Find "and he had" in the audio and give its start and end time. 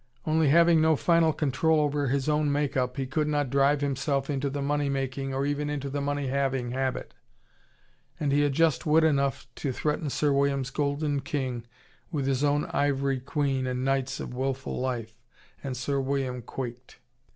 8.19-8.51